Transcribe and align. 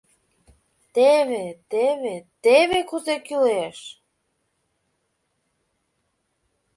Теве, 0.95 1.45
теве, 1.71 2.15
теве 2.43 2.79
кузе 2.89 3.15
кӱлеш! 3.27 3.79